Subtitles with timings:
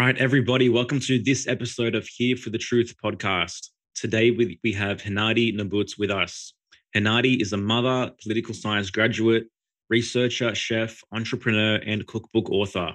[0.00, 3.68] right, everybody, welcome to this episode of Here for the Truth podcast.
[3.94, 6.54] Today we, we have Hanady Nabut with us.
[6.96, 9.44] Hanady is a mother, political science graduate,
[9.90, 12.94] researcher, chef, entrepreneur, and cookbook author.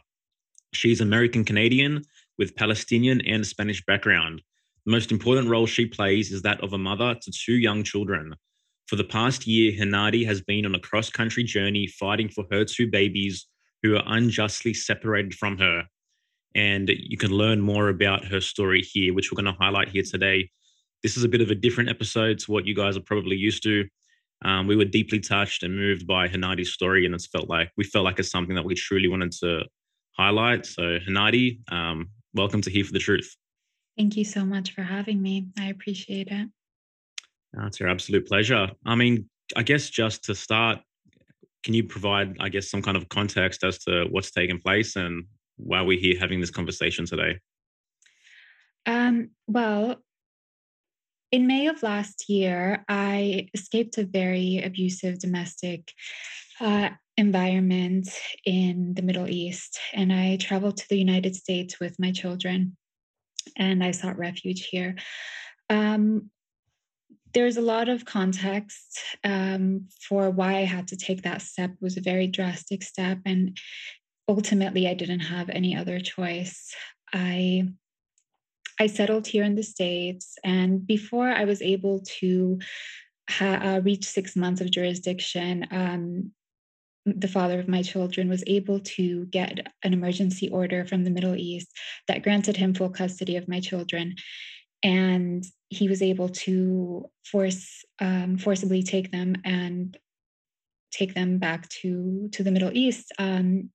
[0.74, 2.02] She's American Canadian
[2.40, 4.42] with Palestinian and Spanish background.
[4.88, 8.34] The most important role she plays is that of a mother to two young children.
[8.88, 12.66] For the past year, Hanady has been on a cross country journey fighting for her
[12.66, 13.46] two babies
[13.84, 15.84] who are unjustly separated from her.
[16.56, 20.04] And you can learn more about her story here, which we're going to highlight here
[20.04, 20.50] today.
[21.04, 23.62] This is a bit of a different episode to what you guys are probably used
[23.64, 23.86] to.
[24.44, 27.84] Um, we were deeply touched and moved by Hanady's story, and it's felt like we
[27.84, 29.64] felt like it's something that we truly wanted to
[30.18, 30.66] highlight.
[30.66, 33.36] So, Henadi, um, welcome to Here for the Truth.
[33.98, 35.48] Thank you so much for having me.
[35.60, 36.48] I appreciate it.
[37.54, 38.70] That's your absolute pleasure.
[38.86, 40.80] I mean, I guess just to start,
[41.64, 45.26] can you provide, I guess, some kind of context as to what's taken place and
[45.58, 47.40] why we're here having this conversation today?
[48.86, 49.98] Um, well,
[51.32, 55.92] in May of last year, I escaped a very abusive domestic
[56.62, 58.08] uh, environment
[58.46, 62.78] in the Middle East, and I traveled to the United States with my children,
[63.58, 64.96] and I sought refuge here.
[65.70, 66.30] Um,
[67.34, 71.72] there's a lot of context um, for why I had to take that step.
[71.72, 73.58] It was a very drastic step, and
[74.28, 76.74] ultimately, I didn't have any other choice.
[77.14, 77.70] I
[78.80, 82.60] I settled here in the states, and before I was able to
[83.30, 86.32] ha- uh, reach six months of jurisdiction, um,
[87.06, 91.36] the father of my children was able to get an emergency order from the Middle
[91.36, 91.68] East
[92.08, 94.16] that granted him full custody of my children
[94.86, 99.98] and he was able to force um, forcibly take them and
[100.92, 103.12] take them back to to the Middle East.
[103.18, 103.72] Um,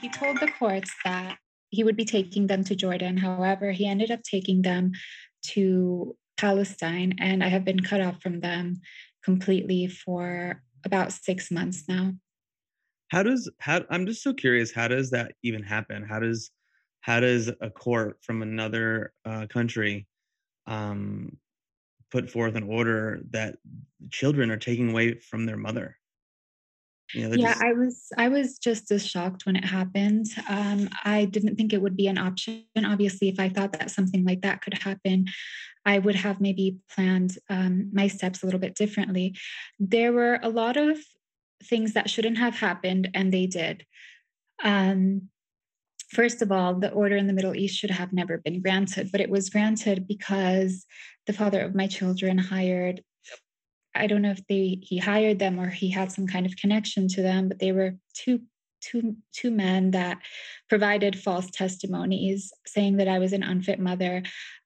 [0.00, 1.38] he told the courts that
[1.70, 3.16] he would be taking them to Jordan.
[3.16, 4.92] However, he ended up taking them
[5.52, 8.80] to Palestine, and I have been cut off from them
[9.22, 12.14] completely for about six months now.
[13.08, 14.72] How does how I'm just so curious.
[14.72, 16.04] How does that even happen?
[16.04, 16.50] How does
[17.00, 20.06] how does a court from another uh, country
[20.66, 21.36] um,
[22.10, 23.56] put forth an order that
[24.10, 25.96] children are taking away from their mother.
[27.14, 27.62] You know, yeah, just...
[27.62, 30.26] I was I was just as shocked when it happened.
[30.48, 32.64] Um, I didn't think it would be an option.
[32.76, 35.26] Obviously, if I thought that something like that could happen,
[35.84, 39.36] I would have maybe planned um, my steps a little bit differently.
[39.78, 40.98] There were a lot of
[41.64, 43.84] things that shouldn't have happened, and they did.
[44.62, 45.28] Um,
[46.10, 49.20] First of all, the order in the Middle East should have never been granted, but
[49.20, 50.84] it was granted because
[51.28, 53.04] the father of my children hired
[53.94, 57.08] I don't know if they he hired them or he had some kind of connection
[57.08, 58.40] to them, but they were two
[58.80, 60.18] two two men that
[60.68, 64.22] provided false testimonies saying that I was an unfit mother.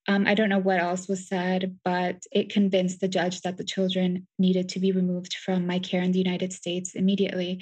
[0.06, 3.64] Um, I don't know what else was said, but it convinced the judge that the
[3.64, 7.60] children needed to be removed from my care in the United States immediately.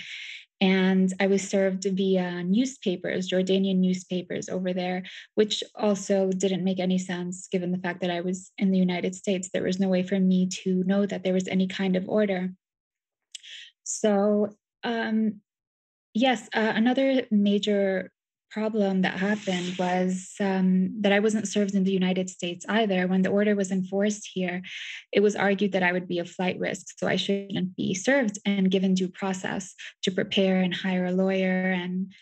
[0.62, 5.02] And I was served via newspapers, Jordanian newspapers over there,
[5.34, 9.16] which also didn't make any sense given the fact that I was in the United
[9.16, 9.50] States.
[9.52, 12.52] There was no way for me to know that there was any kind of order.
[13.82, 14.50] So,
[14.84, 15.40] um,
[16.14, 18.12] yes, uh, another major
[18.52, 23.06] problem that happened was um, that I wasn't served in the United States either.
[23.06, 24.62] When the order was enforced here,
[25.10, 28.38] it was argued that I would be a flight risk, so I shouldn't be served
[28.44, 32.12] and given due process to prepare and hire a lawyer and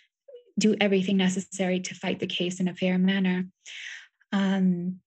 [0.59, 3.47] do everything necessary to fight the case in a fair manner.
[4.33, 5.01] Um,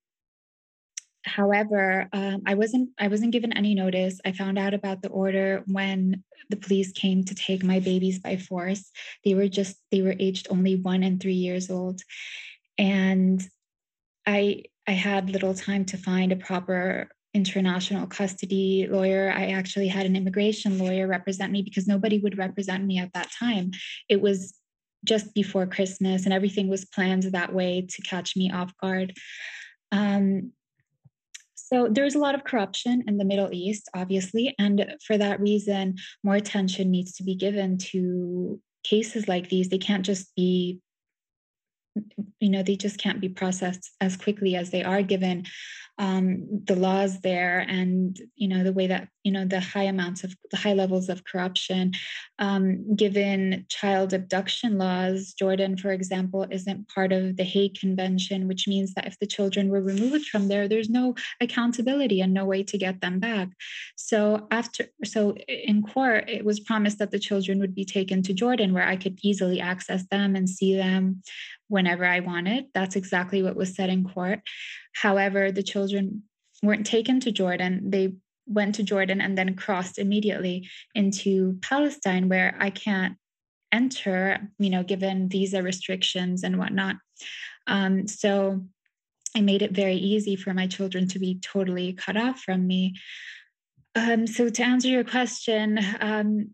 [1.25, 4.19] however um, i wasn't i wasn't given any notice.
[4.25, 8.37] I found out about the order when the police came to take my babies by
[8.37, 8.91] force.
[9.23, 12.01] They were just they were aged only one and three years old.
[12.77, 13.41] And
[14.25, 19.33] i i had little time to find a proper international custody lawyer.
[19.35, 23.31] I actually had an immigration lawyer represent me because nobody would represent me at that
[23.31, 23.71] time.
[24.07, 24.53] It was
[25.05, 29.13] just before christmas and everything was planned that way to catch me off guard.
[29.91, 30.53] Um,
[31.65, 34.53] so there's a lot of corruption in the Middle East, obviously.
[34.59, 39.69] And for that reason, more attention needs to be given to cases like these.
[39.69, 40.81] They can't just be,
[42.39, 45.45] you know, they just can't be processed as quickly as they are given
[45.97, 50.23] um, the laws there and, you know, the way that you know the high amounts
[50.23, 51.93] of the high levels of corruption.
[52.39, 58.67] Um, given child abduction laws jordan for example isn't part of the hague convention which
[58.67, 62.63] means that if the children were removed from there there's no accountability and no way
[62.63, 63.49] to get them back.
[63.95, 68.33] So after so in court it was promised that the children would be taken to
[68.33, 71.21] jordan where i could easily access them and see them
[71.69, 72.65] whenever i wanted.
[72.73, 74.41] That's exactly what was said in court
[74.93, 76.23] however the children
[76.61, 78.13] weren't taken to jordan they
[78.45, 83.15] went to Jordan and then crossed immediately into Palestine, where I can't
[83.71, 86.97] enter, you know, given visa restrictions and whatnot.
[87.67, 88.65] Um, so
[89.35, 92.95] I made it very easy for my children to be totally cut off from me.
[93.95, 96.49] Um, so to answer your question, um,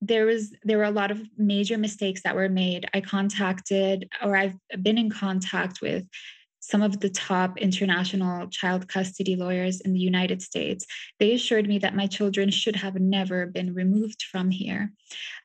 [0.00, 2.88] there was there were a lot of major mistakes that were made.
[2.94, 6.04] I contacted, or I've been in contact with
[6.68, 10.84] some of the top international child custody lawyers in the United States,
[11.18, 14.92] they assured me that my children should have never been removed from here.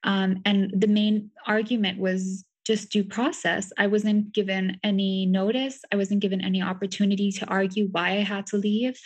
[0.04, 3.72] Um, and the main argument was just due process.
[3.78, 5.80] I wasn't given any notice.
[5.92, 9.00] I wasn't given any opportunity to argue why I had to leave,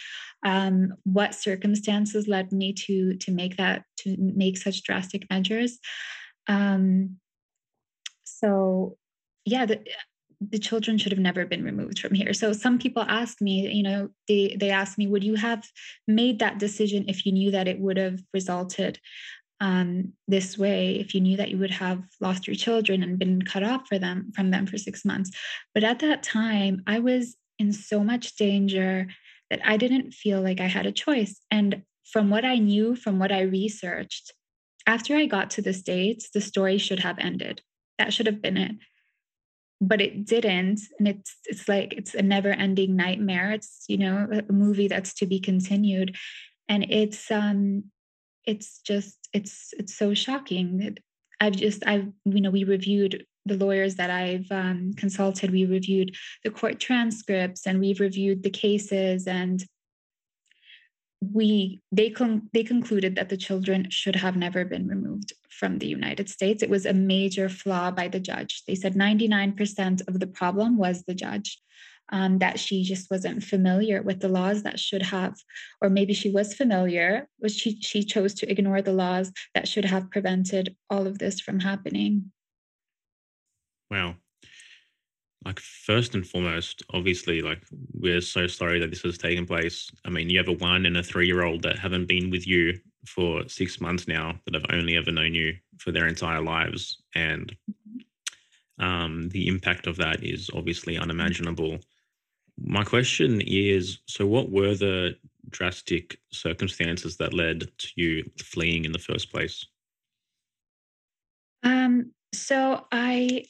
[0.44, 5.80] um, what circumstances led me to to make that to make such drastic measures.
[6.48, 7.18] Um,
[8.24, 8.98] so
[9.46, 9.80] yeah, the,
[10.40, 12.34] the children should have never been removed from here.
[12.34, 15.68] So some people ask me you know they they ask me would you have
[16.08, 19.00] made that decision if you knew that it would have resulted
[19.60, 23.42] um, this way if you knew that you would have lost your children and been
[23.42, 25.32] cut off for them from them for six months?
[25.74, 29.08] But at that time i was in so much danger
[29.50, 31.40] that i didn't feel like i had a choice.
[31.50, 34.34] And from what i knew from what i researched
[34.86, 37.62] after i got to the states the story should have ended.
[37.98, 38.76] That should have been it
[39.80, 43.52] but it didn't and it's it's like it's a never ending nightmare.
[43.52, 46.16] It's you know a movie that's to be continued.
[46.70, 47.86] And it's um
[48.46, 50.96] it's just it's it's so shocking
[51.42, 55.52] i've just i've you know we reviewed the lawyers that i've um, consulted.
[55.52, 59.64] We reviewed the court transcripts and we've reviewed the cases and
[61.22, 65.88] we they con- they concluded that the children should have never been removed from the
[65.88, 66.62] United States.
[66.62, 68.64] It was a major flaw by the judge.
[68.68, 71.60] They said 99% of the problem was the judge.
[72.10, 75.36] Um, that she just wasn't familiar with the laws that should have,
[75.82, 79.84] or maybe she was familiar, but she she chose to ignore the laws that should
[79.84, 82.32] have prevented all of this from happening.
[83.92, 84.16] Wow,
[85.48, 87.64] like first and foremost, obviously, like
[87.94, 89.90] we're so sorry that this has taken place.
[90.04, 92.46] I mean, you have a one and a three year old that haven't been with
[92.46, 97.02] you for six months now, that have only ever known you for their entire lives,
[97.16, 97.56] and
[98.80, 101.80] um, the impact of that is obviously unimaginable.
[102.62, 105.16] My question is: so, what were the
[105.50, 109.66] drastic circumstances that led to you fleeing in the first place?
[111.64, 113.46] Um, so I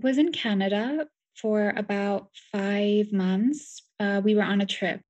[0.00, 1.08] was in Canada
[1.42, 3.82] for about five months.
[4.00, 5.00] Uh, we were on a trip.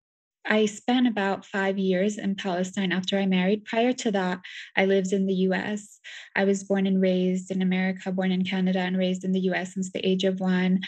[0.45, 3.65] I spent about five years in Palestine after I married.
[3.65, 4.41] Prior to that,
[4.77, 6.01] I lived in the US.
[6.35, 9.75] I was born and raised in America, born in Canada, and raised in the US
[9.75, 10.81] since the age of one.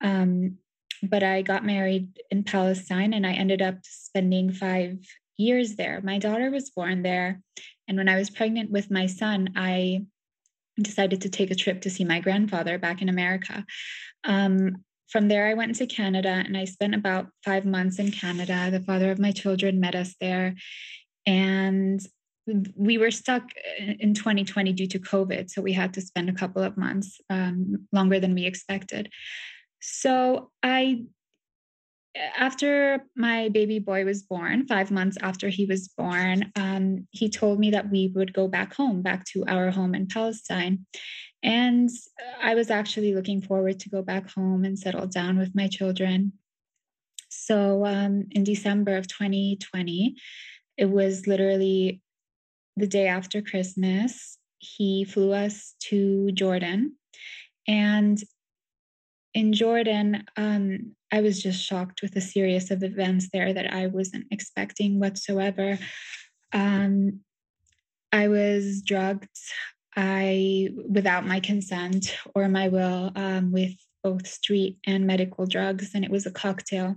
[0.00, 0.56] Um,
[1.02, 4.98] but I got married in Palestine and I ended up spending five
[5.36, 6.00] years there.
[6.02, 7.42] My daughter was born there.
[7.88, 10.06] And when I was pregnant with my son, I
[10.80, 13.66] decided to take a trip to see my grandfather back in America.
[14.24, 18.70] Um, from there, I went to Canada and I spent about five months in Canada.
[18.70, 20.54] The father of my children met us there.
[21.26, 22.00] And
[22.74, 23.44] we were stuck
[23.78, 25.50] in 2020 due to COVID.
[25.50, 29.10] So we had to spend a couple of months um, longer than we expected.
[29.80, 31.04] So I
[32.36, 37.58] after my baby boy was born, five months after he was born, um, he told
[37.58, 40.84] me that we would go back home, back to our home in Palestine.
[41.42, 41.90] And
[42.40, 46.32] I was actually looking forward to go back home and settle down with my children.
[47.28, 50.16] So um, in December of 2020,
[50.76, 52.00] it was literally
[52.76, 54.38] the day after Christmas.
[54.58, 56.96] He flew us to Jordan.
[57.66, 58.22] And
[59.34, 63.86] in Jordan, um, I was just shocked with a series of events there that I
[63.86, 65.78] wasn't expecting whatsoever.
[66.52, 67.20] Um,
[68.12, 69.28] I was drugged.
[69.96, 76.04] I, without my consent or my will, um, with both street and medical drugs, and
[76.04, 76.96] it was a cocktail.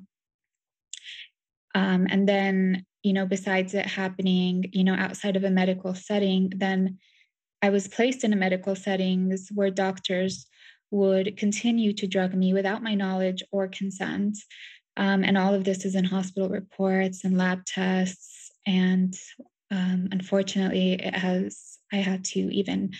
[1.73, 6.51] Um, and then, you know, besides it happening, you know, outside of a medical setting,
[6.55, 6.99] then
[7.61, 10.47] I was placed in a medical settings where doctors
[10.91, 14.37] would continue to drug me without my knowledge or consent.
[14.97, 18.51] Um, and all of this is in hospital reports and lab tests.
[18.65, 19.13] And
[19.71, 21.74] Um, unfortunately, it has.
[21.91, 22.91] I had to even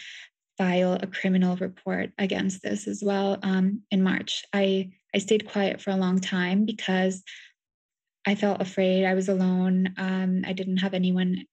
[0.57, 4.43] file a criminal report against this as well um, in March.
[4.53, 7.23] I I stayed quiet for a long time because
[8.25, 9.05] I felt afraid.
[9.05, 9.93] I was alone.
[9.97, 11.45] Um, I didn't have anyone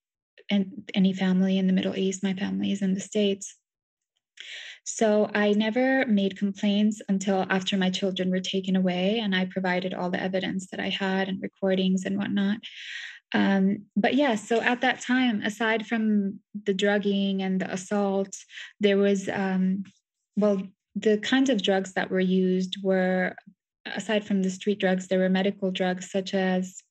[0.49, 2.23] and any family in the Middle East.
[2.23, 3.55] My family is in the States.
[4.85, 9.93] So I never made complaints until after my children were taken away, and I provided
[9.93, 12.57] all the evidence that I had and recordings and whatnot.
[13.33, 18.35] Um, but yeah, so at that time, aside from the drugging and the assault,
[18.79, 19.83] there was, um,
[20.37, 20.61] well,
[20.95, 23.35] the kinds of drugs that were used were,
[23.85, 26.83] aside from the street drugs, there were medical drugs such as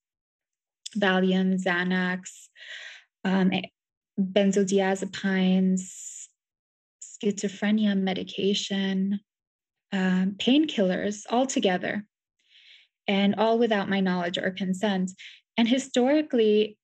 [0.96, 2.48] Valium, Xanax,
[3.24, 3.52] um,
[4.20, 6.26] benzodiazepines,
[7.00, 9.20] schizophrenia medication,
[9.92, 12.04] um, painkillers all together,
[13.06, 15.12] and all without my knowledge or consent.
[15.56, 16.78] And historically,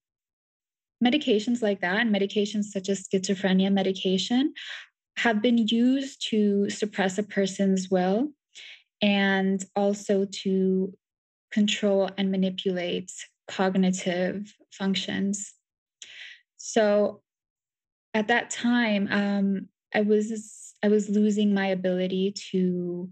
[1.03, 4.53] medications like that and medications such as schizophrenia medication
[5.17, 8.29] have been used to suppress a person's will
[9.01, 10.93] and also to
[11.51, 13.11] control and manipulate
[13.47, 15.53] cognitive functions.
[16.57, 17.21] So
[18.13, 23.09] at that time, um, I was I was losing my ability to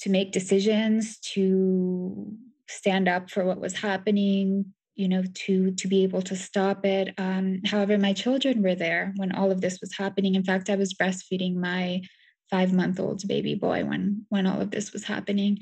[0.00, 2.36] to make decisions, to
[2.68, 7.12] stand up for what was happening you know to to be able to stop it.
[7.18, 10.34] Um, however my children were there when all of this was happening.
[10.34, 12.02] In fact i was breastfeeding my
[12.50, 15.58] five month old baby boy when when all of this was happening.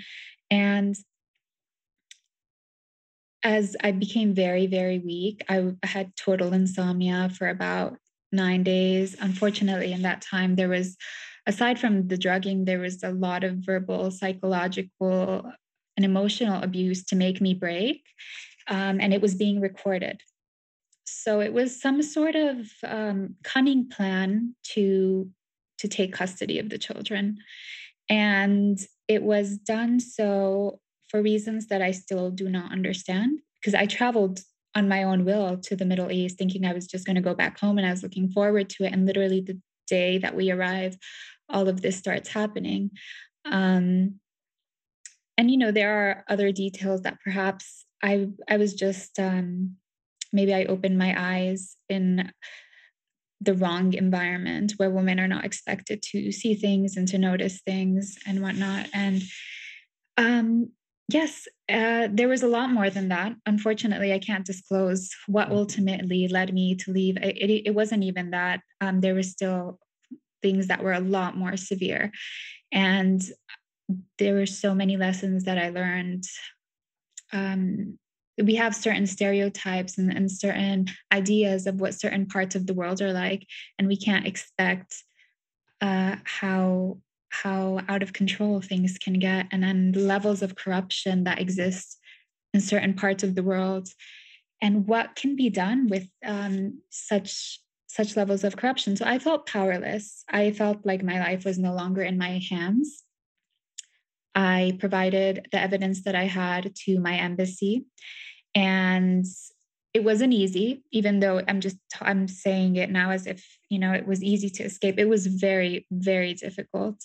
[0.51, 0.95] And
[3.45, 7.97] as i became very very weak i had total insomnia for about
[8.31, 9.17] nine days.
[9.21, 10.97] Unfortunately in that time there was
[11.47, 15.51] aside from the drugging there was a lot of verbal psychological
[15.97, 18.03] and emotional abuse to make me break.
[18.69, 20.21] Um, and it was being recorded.
[21.05, 25.29] So it was some sort of um, cunning plan to
[25.79, 27.39] to take custody of the children,
[28.09, 30.79] and it was done so
[31.11, 33.41] for reasons that I still do not understand.
[33.61, 34.41] Because I traveled
[34.75, 37.35] on my own will to the Middle East, thinking I was just going to go
[37.35, 38.93] back home, and I was looking forward to it.
[38.93, 40.97] And literally the day that we arrive,
[41.49, 42.91] all of this starts happening.
[43.45, 44.21] Um,
[45.39, 49.77] and you know there are other details that perhaps i i was just um
[50.33, 52.31] maybe i opened my eyes in
[53.43, 58.17] the wrong environment where women are not expected to see things and to notice things
[58.27, 58.87] and whatnot.
[58.95, 59.23] And
[60.17, 60.71] um
[61.09, 63.33] yes uh, there was a lot more than that.
[63.47, 65.57] Unfortunately i can't disclose what mm-hmm.
[65.57, 67.17] ultimately led me to leave.
[67.17, 69.79] It, it, it wasn't even that um, there were still
[70.43, 72.13] things that were a lot more severe.
[72.73, 73.23] And
[74.19, 76.25] there were so many lessons that I learned.
[77.33, 77.99] Um,
[78.43, 83.03] we have certain stereotypes and, and certain ideas of what certain parts of the world
[83.03, 83.47] are like,
[83.79, 85.03] and we can't expect
[85.81, 86.99] uh, how
[87.31, 91.99] how out of control things can get, and then levels of corruption that exist
[92.55, 93.89] in certain parts of the world,
[94.61, 98.97] and what can be done with um, such such levels of corruption.
[98.97, 100.25] So I felt powerless.
[100.31, 103.03] I felt like my life was no longer in my hands.
[104.35, 107.87] I provided the evidence that I had to my embassy.
[108.55, 109.25] And
[109.95, 113.93] it wasn't easy, even though I'm just I'm saying it now as if you know
[113.93, 114.99] it was easy to escape.
[114.99, 116.97] It was very, very difficult.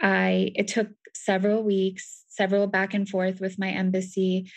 [0.00, 4.50] I it took several weeks, several back and forth with my embassy.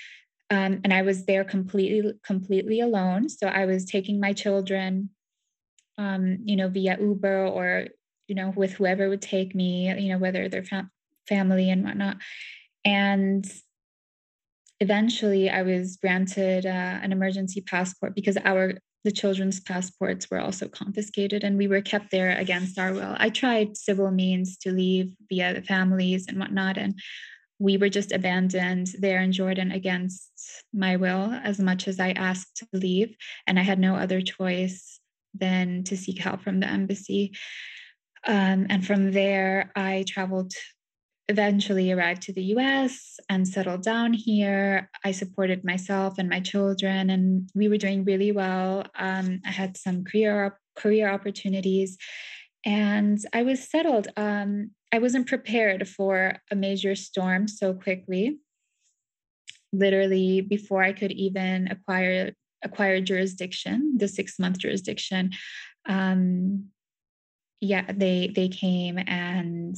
[0.50, 3.30] Um, and I was there completely, completely alone.
[3.30, 5.10] So I was taking my children,
[5.98, 7.88] um, you know, via Uber or
[8.28, 10.90] you know, with whoever would take me, you know, whether they're fam-
[11.28, 12.18] family and whatnot.
[12.84, 13.46] And
[14.80, 18.74] eventually I was granted uh, an emergency passport because our
[19.06, 23.16] the children's passports were also confiscated and we were kept there against our will.
[23.18, 27.00] I tried civil means to leave via the families and whatnot, and
[27.60, 30.32] we were just abandoned there in Jordan against
[30.74, 33.16] my will as much as I asked to leave.
[33.48, 35.00] And I had no other choice
[35.34, 37.34] than to seek help from the embassy.
[38.26, 40.54] Um, and from there, I traveled
[41.28, 44.90] eventually arrived to the US and settled down here.
[45.04, 48.86] I supported myself and my children, and we were doing really well.
[48.98, 51.98] Um, I had some career career opportunities,
[52.66, 54.08] and I was settled.
[54.18, 58.40] Um, I wasn't prepared for a major storm so quickly.
[59.74, 65.32] Literally, before I could even acquire acquire jurisdiction, the six month jurisdiction,
[65.88, 66.66] um,
[67.62, 69.76] yeah, they they came and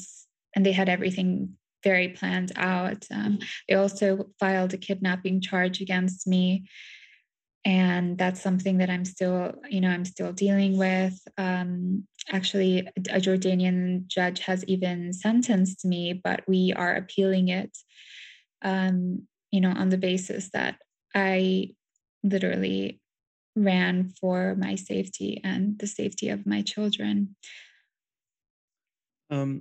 [0.58, 3.06] and they had everything very planned out.
[3.14, 3.38] Um,
[3.70, 6.66] they also filed a kidnapping charge against me.
[7.66, 9.42] and that's something that i'm still
[9.74, 11.72] you know i'm still dealing with um,
[12.38, 12.74] actually
[13.18, 17.74] a jordanian judge has even sentenced me but we are appealing it
[18.72, 18.96] um,
[19.56, 20.74] you know on the basis that
[21.30, 21.68] i
[22.34, 23.02] literally
[23.70, 27.36] ran for my safety and the safety of my children
[29.36, 29.52] um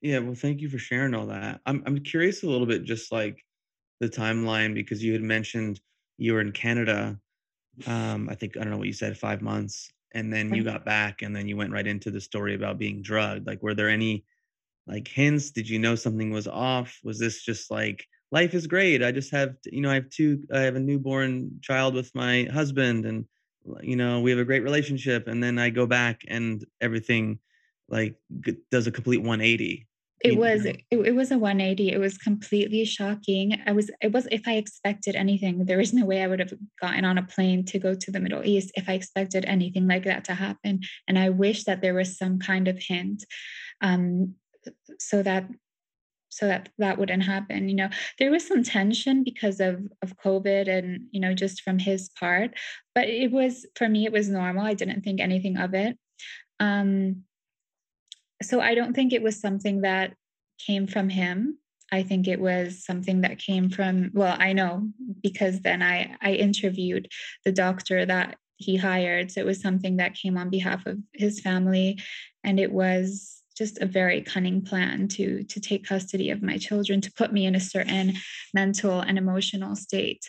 [0.00, 3.12] yeah well thank you for sharing all that i'm, I'm curious a little bit just
[3.12, 3.44] like
[4.00, 5.80] the timeline because you had mentioned
[6.20, 7.18] you were in Canada.
[7.86, 10.84] Um, I think I don't know what you said, five months, and then you got
[10.84, 13.46] back, and then you went right into the story about being drugged.
[13.46, 14.24] Like, were there any
[14.86, 15.50] like hints?
[15.50, 16.98] Did you know something was off?
[17.04, 19.02] Was this just like life is great?
[19.02, 22.48] I just have you know I have two I have a newborn child with my
[22.52, 23.24] husband, and
[23.82, 27.38] you know we have a great relationship, and then I go back and everything
[27.88, 28.16] like
[28.70, 29.86] does a complete 180
[30.20, 33.60] it was it, it, was a 180 it was completely shocking.
[33.66, 36.52] I was it was if i expected anything there was no way i would have
[36.80, 40.04] gotten on a plane to go to the middle east if i expected anything like
[40.04, 40.80] that to happen.
[41.08, 43.24] And i wish that there was some kind of hint
[43.80, 44.34] um,
[44.98, 45.48] so that
[46.28, 47.88] so that that wouldn't happen you know?
[48.18, 52.54] There was some tension because of of covid and you know just from his part
[52.94, 54.66] but it was for me it was normal.
[54.66, 55.96] I didn't think anything of it.
[56.58, 57.24] Um
[58.42, 60.14] so I don't think it was something that
[60.64, 61.58] came from him.
[61.92, 64.88] I think it was something that came from, well, I know
[65.22, 67.08] because then I, I interviewed
[67.44, 69.32] the doctor that he hired.
[69.32, 71.98] So it was something that came on behalf of his family.
[72.44, 77.00] And it was just a very cunning plan to, to take custody of my children,
[77.00, 78.14] to put me in a certain
[78.54, 80.28] mental and emotional state,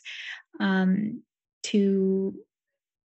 [0.60, 1.22] um,
[1.64, 2.36] to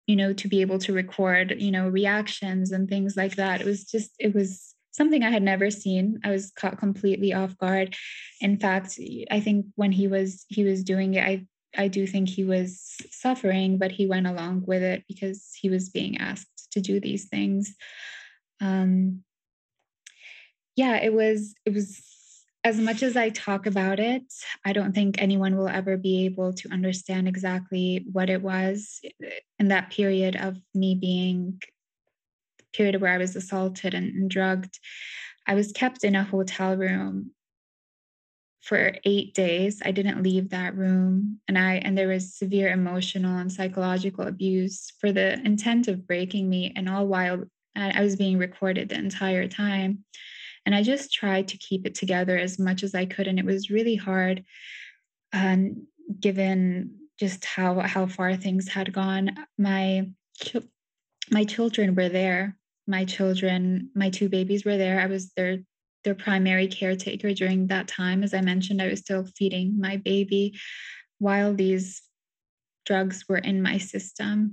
[0.08, 3.66] you know to be able to record you know reactions and things like that it
[3.66, 6.20] was just it was something I had never seen.
[6.25, 7.96] I was caught completely off guard.
[8.40, 8.99] In fact,
[9.30, 11.46] I think when he was he was doing it, I
[11.76, 15.88] I do think he was suffering, but he went along with it because he was
[15.88, 17.75] being asked to do these things.
[18.61, 19.25] Um,
[20.76, 22.00] yeah, it was it was
[22.64, 24.22] as much as I talk about it,
[24.64, 29.00] I don't think anyone will ever be able to understand exactly what it was
[29.58, 31.61] in that period of me being
[32.72, 34.78] period where I was assaulted and, and drugged,
[35.46, 37.32] I was kept in a hotel room
[38.62, 39.82] for eight days.
[39.85, 41.40] I didn't leave that room.
[41.48, 46.48] And I and there was severe emotional and psychological abuse for the intent of breaking
[46.48, 46.72] me.
[46.76, 50.04] And all while I was being recorded the entire time.
[50.64, 53.26] And I just tried to keep it together as much as I could.
[53.26, 54.44] And it was really hard
[55.32, 55.87] um,
[56.20, 59.37] given just how how far things had gone.
[59.58, 60.08] My
[61.30, 62.56] my children were there
[62.87, 65.01] my children, my two babies were there.
[65.01, 65.59] I was their
[66.05, 68.25] their primary caretaker during that time.
[68.25, 70.59] As I mentioned, I was still feeding my baby
[71.18, 72.03] while these
[72.85, 74.53] drugs were in my system.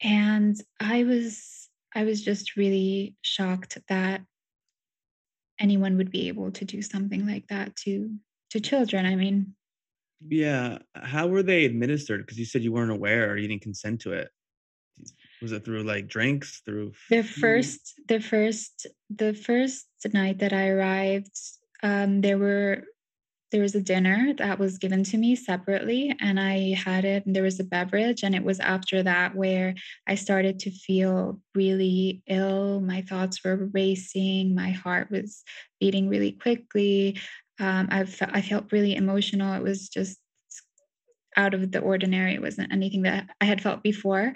[0.00, 4.22] And I was I was just really shocked that
[5.60, 8.10] anyone would be able to do something like that to
[8.50, 9.06] to children.
[9.06, 9.54] I mean,
[10.26, 10.78] yeah.
[10.94, 12.20] How were they administered?
[12.20, 14.30] Because you said you weren't aware or you didn't consent to it
[15.44, 20.68] was it through like drinks through the first the first the first night that i
[20.68, 21.38] arrived
[21.82, 22.82] um there were
[23.52, 27.36] there was a dinner that was given to me separately and i had it and
[27.36, 29.74] there was a beverage and it was after that where
[30.08, 35.44] i started to feel really ill my thoughts were racing my heart was
[35.78, 37.20] beating really quickly
[37.60, 40.18] um, I, fe- I felt really emotional it was just
[41.36, 44.32] out of the ordinary it wasn't anything that i had felt before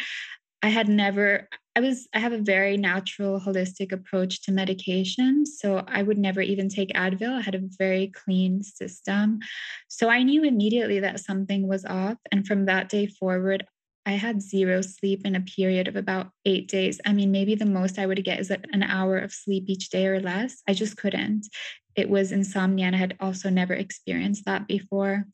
[0.63, 5.47] I had never, I was, I have a very natural, holistic approach to medication.
[5.47, 7.39] So I would never even take Advil.
[7.39, 9.39] I had a very clean system.
[9.87, 12.17] So I knew immediately that something was off.
[12.33, 13.65] And from that day forward,
[14.09, 16.99] I had zero sleep in a period of about eight days.
[17.05, 20.07] I mean, maybe the most I would get is an hour of sleep each day
[20.07, 20.63] or less.
[20.67, 21.47] I just couldn't.
[21.95, 25.27] It was insomnia, and I had also never experienced that before.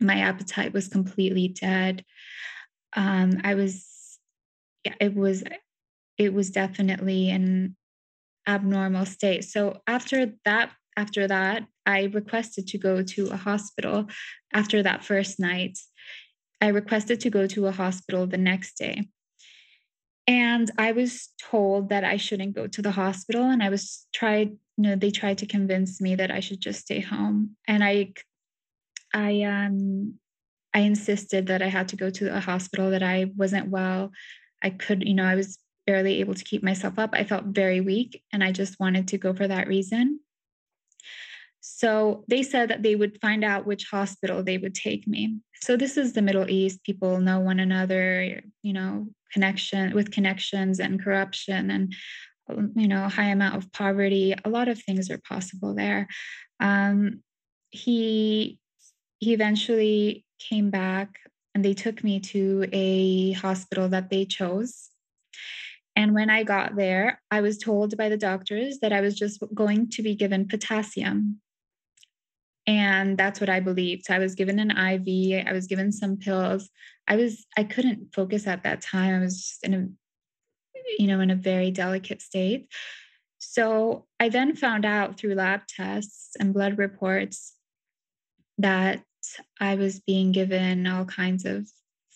[0.00, 2.04] My appetite was completely dead.
[2.94, 3.86] Um, I was
[4.84, 5.42] it was
[6.18, 7.76] it was definitely an
[8.46, 9.44] abnormal state.
[9.44, 14.06] So after that, after that, I requested to go to a hospital
[14.52, 15.78] after that first night.
[16.60, 19.08] I requested to go to a hospital the next day.
[20.26, 23.44] And I was told that I shouldn't go to the hospital.
[23.44, 26.80] And I was tried, you know, they tried to convince me that I should just
[26.80, 27.56] stay home.
[27.66, 28.12] And I
[29.12, 30.14] I um
[30.72, 34.12] I insisted that I had to go to a hospital, that I wasn't well,
[34.62, 37.10] I could, you know, I was barely able to keep myself up.
[37.12, 40.20] I felt very weak and I just wanted to go for that reason.
[41.60, 45.40] So they said that they would find out which hospital they would take me.
[45.62, 46.84] So this is the Middle East.
[46.84, 51.94] People know one another, you know, connection with connections and corruption and
[52.74, 56.08] you know high amount of poverty a lot of things are possible there
[56.58, 57.22] um,
[57.70, 58.58] he
[59.18, 61.10] he eventually came back
[61.54, 64.88] and they took me to a hospital that they chose.
[65.96, 69.42] And when i got there i was told by the doctors that i was just
[69.54, 71.40] going to be given potassium.
[72.66, 74.04] And that's what i believed.
[74.06, 76.70] So i was given an iv i was given some pills.
[77.08, 79.14] I was i couldn't focus at that time.
[79.14, 79.88] I was in a
[80.98, 82.68] you know in a very delicate state.
[83.38, 87.54] So i then found out through lab tests and blood reports
[88.58, 89.02] that
[89.60, 91.66] i was being given all kinds of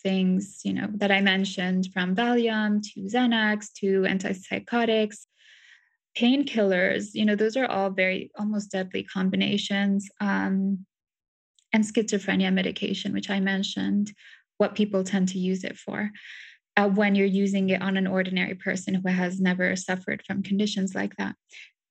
[0.03, 5.25] things you know that i mentioned from valium to xanax to antipsychotics
[6.17, 10.09] painkillers, you know, those are all very almost deadly combinations.
[10.19, 10.85] Um,
[11.73, 14.13] and schizophrenia medication, which I mentioned,
[14.57, 16.09] what people tend to use it for.
[16.77, 20.95] Uh, when you're using it on an ordinary person who has never suffered from conditions
[20.95, 21.35] like that.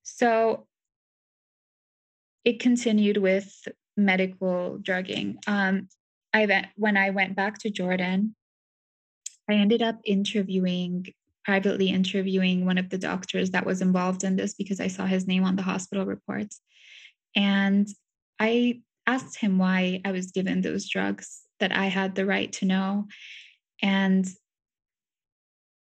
[0.03, 0.67] So
[2.43, 3.51] it continued with
[3.97, 5.37] medical drugging.
[5.47, 5.87] Um,
[6.33, 8.35] I went, when I went back to Jordan,
[9.49, 11.07] I ended up interviewing
[11.45, 15.27] privately interviewing one of the doctors that was involved in this because I saw his
[15.27, 16.59] name on the hospital reports.
[17.35, 17.87] And
[18.39, 22.65] I asked him why I was given those drugs that I had the right to
[22.65, 23.05] know.
[23.81, 24.27] And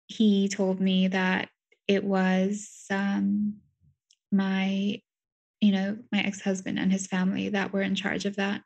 [0.08, 1.50] he told me that
[1.88, 3.58] it was um,
[4.32, 5.00] my,
[5.62, 8.62] you know, my ex husband and his family that were in charge of that,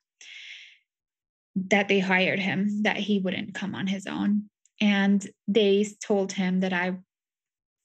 [1.55, 4.49] that they hired him, that he wouldn't come on his own
[4.81, 6.97] and they told him that I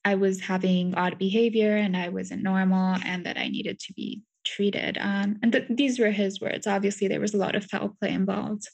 [0.03, 4.23] I was having odd behavior and I wasn't normal and that I needed to be
[4.47, 4.97] treated.
[4.99, 6.67] Um, and th- these were his words.
[6.67, 8.67] Obviously, there was a lot of foul play involved.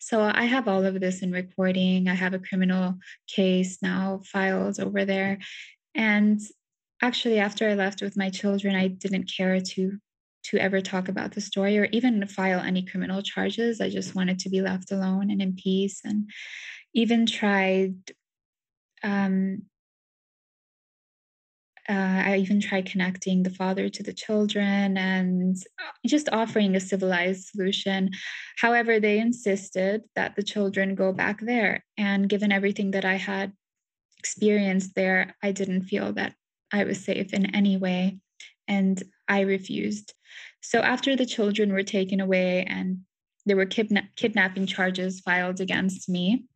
[0.00, 2.08] So I have all of this in recording.
[2.08, 2.96] I have a criminal
[3.28, 5.38] case now filed over there.
[5.94, 6.40] And
[7.02, 9.98] actually, after I left with my children, I didn't care to
[10.44, 13.80] to ever talk about the story or even file any criminal charges.
[13.80, 16.30] I just wanted to be left alone and in peace, and
[16.94, 17.94] even tried.
[19.02, 19.62] Um,
[21.88, 21.92] uh,
[22.26, 25.56] I even tried connecting the father to the children and
[26.04, 28.10] just offering a civilized solution.
[28.58, 31.84] However, they insisted that the children go back there.
[31.96, 33.52] And given everything that I had
[34.18, 36.34] experienced there, I didn't feel that
[36.72, 38.18] I was safe in any way.
[38.68, 40.12] And I refused.
[40.60, 43.00] So after the children were taken away and
[43.44, 46.46] there were kidna- kidnapping charges filed against me,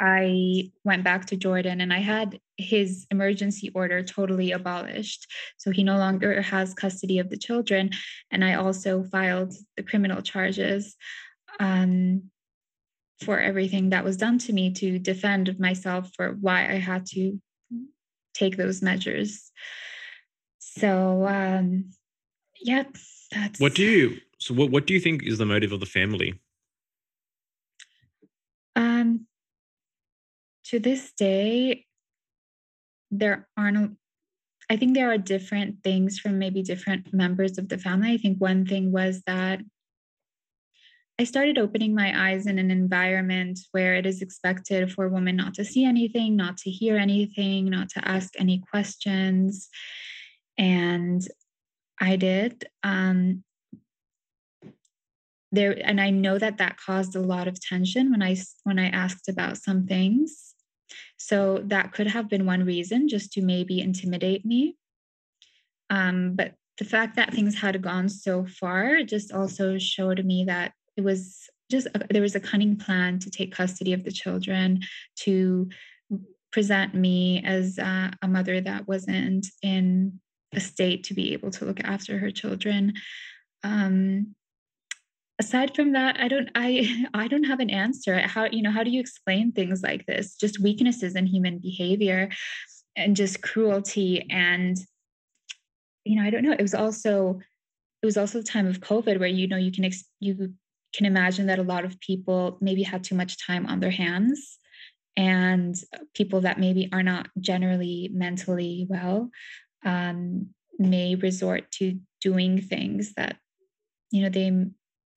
[0.00, 5.30] I went back to Jordan and I had his emergency order totally abolished.
[5.56, 7.90] So he no longer has custody of the children.
[8.30, 10.96] And I also filed the criminal charges
[11.60, 12.24] um,
[13.22, 17.40] for everything that was done to me to defend myself for why I had to
[18.34, 19.50] take those measures.
[20.58, 21.90] So, um,
[22.60, 22.84] yeah,
[23.34, 25.86] that's what do you so what, what do you think is the motive of the
[25.86, 26.40] family
[28.76, 29.26] um
[30.64, 31.84] to this day
[33.10, 33.96] there aren't
[34.70, 38.40] i think there are different things from maybe different members of the family i think
[38.40, 39.60] one thing was that
[41.18, 45.36] I started opening my eyes in an environment where it is expected for a woman
[45.36, 49.68] not to see anything, not to hear anything, not to ask any questions.
[50.58, 51.26] And
[52.00, 52.66] I did.
[52.82, 53.44] Um,
[55.52, 58.88] there, and I know that that caused a lot of tension when I when I
[58.88, 60.54] asked about some things.
[61.16, 64.76] So that could have been one reason, just to maybe intimidate me.
[65.90, 70.72] Um, but the fact that things had gone so far just also showed me that
[70.96, 74.80] it was just a, there was a cunning plan to take custody of the children
[75.16, 75.68] to
[76.52, 80.20] present me as uh, a mother that wasn't in
[80.54, 82.92] a state to be able to look after her children.
[83.64, 84.34] Um,
[85.40, 88.20] aside from that, I don't I I don't have an answer.
[88.20, 90.36] How you know how do you explain things like this?
[90.36, 92.30] Just weaknesses in human behavior
[92.96, 94.76] and just cruelty and
[96.04, 96.52] you know I don't know.
[96.52, 97.40] It was also
[98.02, 100.54] it was also the time of COVID where you know you can ex- you
[100.94, 104.58] can imagine that a lot of people maybe had too much time on their hands
[105.16, 105.76] and
[106.14, 109.30] people that maybe are not generally mentally well
[109.84, 113.36] um, may resort to doing things that
[114.10, 114.50] you know they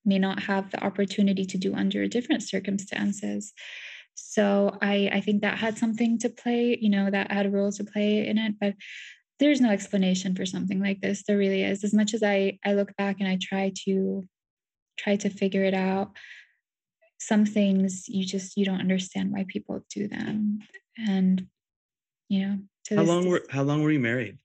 [0.06, 3.54] may not have the opportunity to do under different circumstances
[4.14, 7.72] so i i think that had something to play you know that had a role
[7.72, 8.74] to play in it but
[9.40, 11.24] there's no explanation for something like this.
[11.28, 11.84] There really is.
[11.84, 14.28] As much as I I look back and I try to
[14.98, 16.12] try to figure it out,
[17.20, 20.60] some things you just you don't understand why people do them.
[20.98, 21.48] And
[22.30, 22.60] you know,
[22.96, 24.38] how long were how long were you married?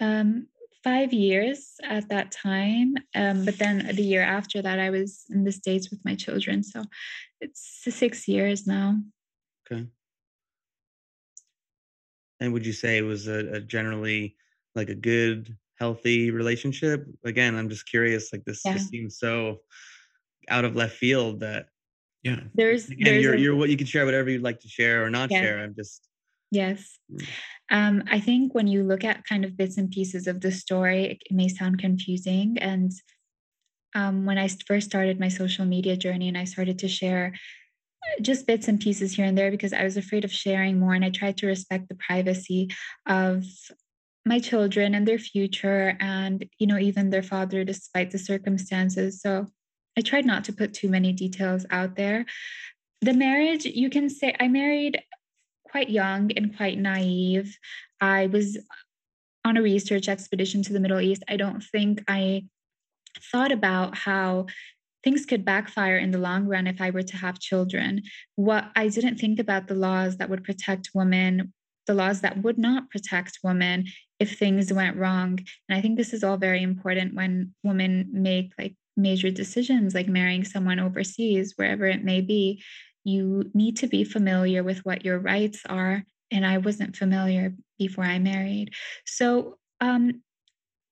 [0.00, 0.46] Um,
[0.82, 2.94] five years at that time.
[3.14, 6.62] Um, but then the year after that, I was in the States with my children.
[6.62, 6.84] So
[7.40, 8.96] it's six years now.
[9.70, 9.86] Okay.
[12.40, 14.36] And would you say it was a, a generally
[14.74, 17.06] like a good, healthy relationship?
[17.24, 18.32] Again, I'm just curious.
[18.32, 18.74] Like this, yeah.
[18.74, 19.58] this seems so
[20.48, 21.66] out of left field that
[22.22, 22.40] yeah.
[22.54, 25.04] There's again, there's you're a, you're what you can share whatever you'd like to share
[25.04, 25.40] or not yeah.
[25.40, 25.58] share.
[25.58, 26.08] I'm just
[26.52, 26.98] Yes.
[27.10, 27.26] Mm.
[27.70, 31.04] Um, I think when you look at kind of bits and pieces of the story,
[31.12, 32.58] it, may sound confusing.
[32.58, 32.92] And
[33.94, 37.32] um, when I first started my social media journey and I started to share
[38.04, 40.92] uh, just bits and pieces here and there because I was afraid of sharing more
[40.92, 42.68] and I tried to respect the privacy
[43.06, 43.44] of
[44.24, 49.46] my children and their future and you know even their father despite the circumstances so
[49.98, 52.24] i tried not to put too many details out there
[53.00, 55.02] the marriage you can say i married
[55.72, 57.58] quite young and quite naive.
[58.00, 58.58] I was
[59.44, 61.24] on a research expedition to the Middle East.
[61.28, 62.44] I don't think I
[63.32, 64.46] thought about how
[65.02, 68.02] things could backfire in the long run if I were to have children.
[68.36, 71.52] What I didn't think about the laws that would protect women,
[71.86, 73.86] the laws that would not protect women
[74.22, 75.38] if things went wrong.
[75.68, 80.08] And I think this is all very important when women make like major decisions like
[80.08, 82.62] marrying someone overseas, wherever it may be
[83.04, 86.04] you need to be familiar with what your rights are.
[86.30, 88.72] And I wasn't familiar before I married.
[89.04, 90.22] So, um,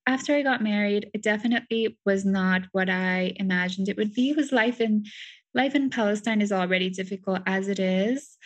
[0.06, 4.32] after I got married, it definitely was not what I imagined it would be.
[4.32, 5.04] Was life in
[5.54, 8.36] life in Palestine is already difficult as it is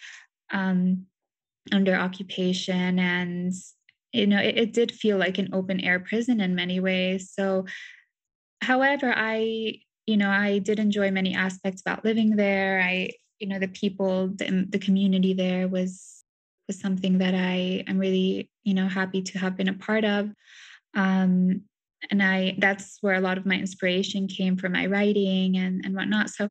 [0.53, 1.07] um,
[1.73, 3.53] under occupation, and
[4.15, 7.33] you know it, it did feel like an open air prison in many ways.
[7.33, 7.67] So,
[8.63, 12.81] however, I you know I did enjoy many aspects about living there.
[12.81, 16.25] I you know the people the, the community there was
[16.67, 20.31] was something that i i'm really you know happy to have been a part of
[20.97, 21.63] um
[22.11, 25.95] and i that's where a lot of my inspiration came from my writing and and
[25.95, 26.49] whatnot so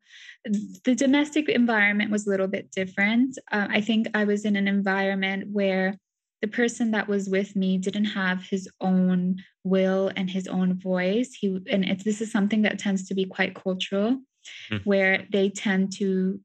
[0.83, 4.67] the domestic environment was a little bit different uh, i think i was in an
[4.67, 5.97] environment where
[6.43, 11.33] the person that was with me didn't have his own will and his own voice
[11.39, 14.77] he and it's this is something that tends to be quite cultural mm-hmm.
[14.83, 16.37] where they tend to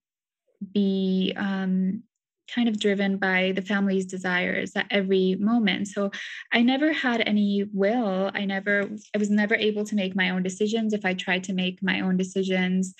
[0.72, 2.02] be um,
[2.52, 5.88] kind of driven by the family's desires at every moment.
[5.88, 6.10] So
[6.52, 8.30] I never had any will.
[8.34, 10.92] I never, I was never able to make my own decisions.
[10.94, 12.94] If I tried to make my own decisions,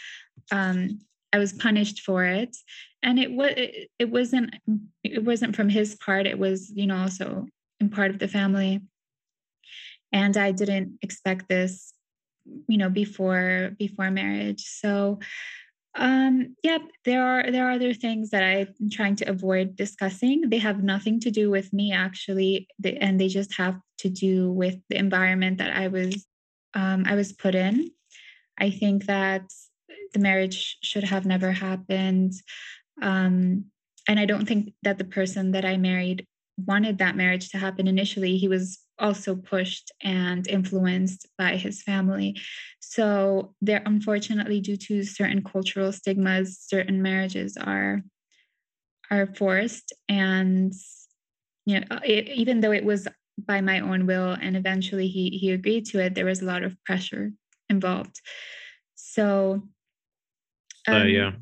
[0.52, 1.00] um,
[1.32, 2.56] I was punished for it.
[3.02, 4.54] And it was, it, it wasn't,
[5.04, 6.26] it wasn't from his part.
[6.26, 7.46] It was, you know, also
[7.80, 8.80] in part of the family.
[10.12, 11.92] And I didn't expect this,
[12.66, 14.64] you know, before before marriage.
[14.64, 15.20] So
[15.94, 20.48] um, yeah, there are there are other things that I'm trying to avoid discussing.
[20.48, 24.76] They have nothing to do with me actually, and they just have to do with
[24.88, 26.24] the environment that I was
[26.74, 27.90] um, I was put in.
[28.58, 29.42] I think that
[30.12, 32.32] the marriage should have never happened,
[33.02, 33.66] um,
[34.08, 37.86] and I don't think that the person that I married wanted that marriage to happen
[37.86, 38.36] initially.
[38.36, 42.36] He was also pushed and influenced by his family.
[42.80, 48.02] So there unfortunately due to certain cultural stigmas, certain marriages are
[49.10, 50.74] are forced and
[51.64, 55.50] you know it, even though it was by my own will and eventually he he
[55.50, 57.32] agreed to it there was a lot of pressure
[57.70, 58.20] involved
[58.96, 59.62] so
[60.86, 61.32] um, uh, yeah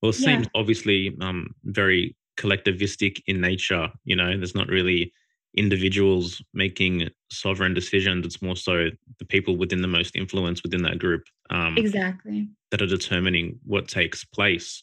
[0.00, 0.60] well it seems yeah.
[0.60, 5.12] obviously um very collectivistic in nature you know there's not really
[5.54, 8.24] individuals making sovereign decisions.
[8.26, 11.24] It's more so the people within the most influence within that group.
[11.50, 12.48] Um, exactly.
[12.70, 14.82] That are determining what takes place.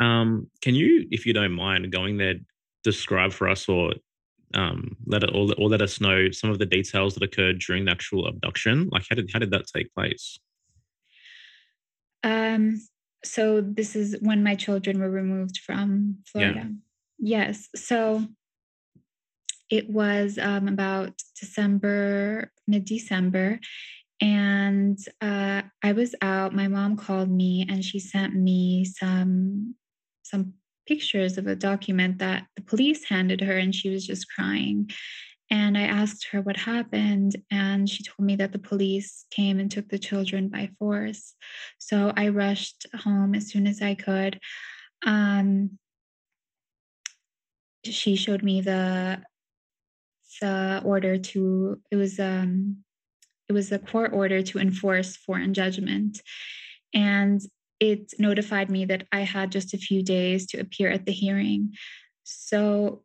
[0.00, 2.34] Um, can you, if you don't mind, going there,
[2.82, 3.94] describe for us or
[4.54, 7.86] um, let it or, or let us know some of the details that occurred during
[7.86, 8.88] the actual abduction?
[8.92, 10.38] Like, how did how did that take place?
[12.24, 12.80] Um.
[13.24, 16.68] So this is when my children were removed from Florida.
[17.18, 17.46] Yeah.
[17.46, 17.68] Yes.
[17.74, 18.26] So
[19.70, 23.60] it was um, about December, mid December.
[24.20, 26.54] And uh, I was out.
[26.54, 29.74] My mom called me and she sent me some
[30.22, 30.54] some
[30.86, 34.90] pictures of a document that the police handed her, and she was just crying.
[35.54, 39.70] And I asked her what happened, and she told me that the police came and
[39.70, 41.32] took the children by force.
[41.78, 44.40] So I rushed home as soon as I could.
[45.06, 45.78] Um,
[47.84, 49.22] she showed me the
[50.40, 52.78] the order to it was um
[53.48, 56.20] it was a court order to enforce foreign judgment
[56.92, 57.40] and
[57.78, 61.74] it notified me that I had just a few days to appear at the hearing.
[62.24, 63.04] So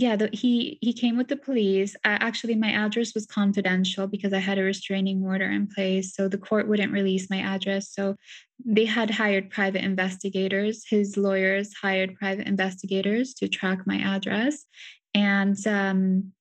[0.00, 1.94] yeah, the, he he came with the police.
[2.04, 6.38] Actually, my address was confidential because I had a restraining order in place, so the
[6.38, 7.92] court wouldn't release my address.
[7.92, 8.16] So
[8.64, 10.86] they had hired private investigators.
[10.88, 14.64] His lawyers hired private investigators to track my address,
[15.12, 16.32] and um,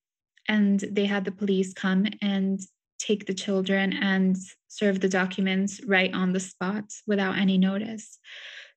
[0.47, 2.61] and they had the police come and
[2.97, 4.37] take the children and
[4.69, 8.19] serve the documents right on the spot without any notice.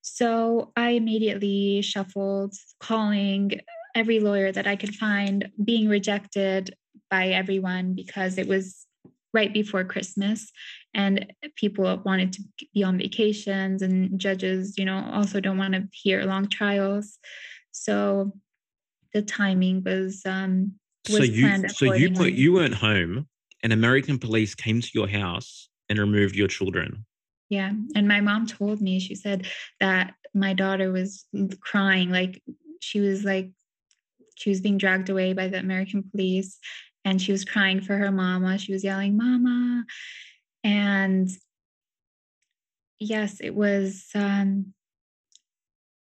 [0.00, 3.60] So I immediately shuffled, calling
[3.94, 6.74] every lawyer that I could find, being rejected
[7.10, 8.86] by everyone because it was
[9.34, 10.50] right before Christmas
[10.94, 12.42] and people wanted to
[12.74, 17.18] be on vacations and judges, you know, also don't want to hear long trials.
[17.70, 18.32] So
[19.12, 20.72] the timing was um
[21.08, 23.26] was so you so you put you weren't home
[23.62, 27.04] and American police came to your house and removed your children.
[27.48, 27.72] Yeah.
[27.94, 29.46] And my mom told me, she said
[29.78, 31.26] that my daughter was
[31.60, 32.10] crying.
[32.10, 32.42] Like
[32.80, 33.50] she was like,
[34.42, 36.58] she was being dragged away by the American police
[37.04, 38.58] and she was crying for her mama.
[38.58, 39.84] She was yelling, Mama.
[40.64, 41.30] And
[42.98, 44.74] yes, it was, um,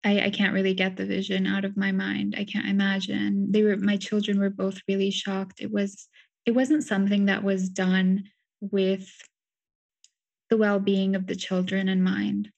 [0.05, 2.35] I, I can't really get the vision out of my mind.
[2.39, 3.53] I can't imagine.
[3.53, 5.61] They were, my children were both really shocked.
[5.61, 6.09] It was,
[6.47, 8.25] it wasn't something that was done
[8.61, 9.07] with
[10.49, 12.51] the well being of the children in mind.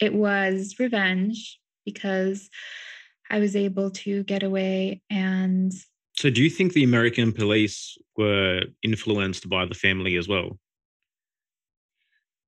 [0.00, 2.48] It was revenge because
[3.30, 5.72] I was able to get away and.
[6.16, 10.58] So, do you think the American police were influenced by the family as well?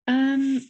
[0.06, 0.60] Um,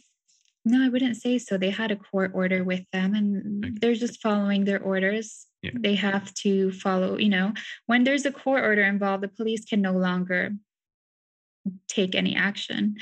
[0.65, 1.57] no, I wouldn't say so.
[1.57, 3.77] They had a court order with them and okay.
[3.79, 5.45] they're just following their orders.
[5.61, 5.71] Yeah.
[5.73, 7.53] They have to follow, you know,
[7.85, 10.51] when there's a court order involved, the police can no longer
[11.87, 12.97] take any action.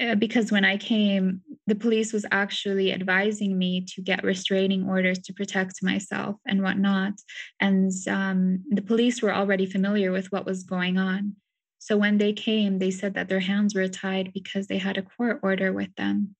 [0.00, 5.18] Uh, because when I came, the police was actually advising me to get restraining orders
[5.18, 7.12] to protect myself and whatnot.
[7.60, 11.36] And um, the police were already familiar with what was going on.
[11.78, 15.02] So when they came, they said that their hands were tied because they had a
[15.02, 16.34] court order with them.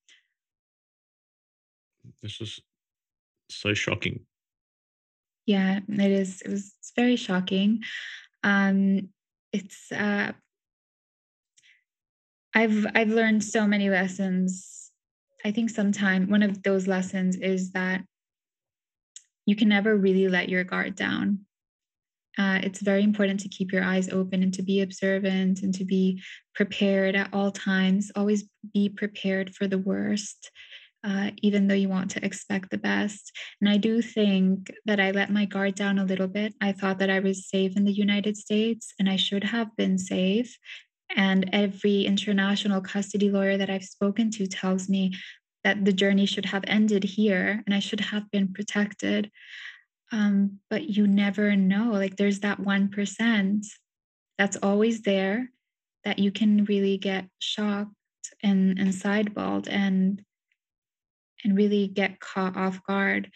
[2.23, 2.61] This is
[3.51, 4.21] so shocking.
[5.45, 6.41] Yeah, it is.
[6.43, 7.83] It was very shocking.
[8.43, 9.11] Um,
[9.53, 10.33] it's uh,
[12.55, 14.91] I've I've learned so many lessons.
[15.45, 18.03] I think sometime one of those lessons is that
[19.47, 21.41] you can never really let your guard down.
[22.39, 25.85] Uh, it's very important to keep your eyes open and to be observant and to
[25.85, 26.23] be
[26.55, 28.13] prepared at all times.
[28.15, 30.51] Always be prepared for the worst
[31.03, 33.33] uh, even though you want to expect the best.
[33.61, 36.55] And I do think that I let my guard down a little bit.
[36.61, 39.99] I thought that I was safe in the United States and I should have been
[39.99, 40.59] safe.
[41.17, 45.13] And every international custody lawyer that I've spoken to tells me
[45.65, 49.31] that the journey should have ended here and I should have been protected.
[50.13, 51.91] Um, but you never know.
[51.93, 53.67] Like there's that 1%
[54.39, 55.51] that's always there
[56.05, 57.93] that you can really get shocked
[58.43, 59.69] and, and sideballed.
[59.71, 60.23] And
[61.45, 63.31] and really get caught off guard.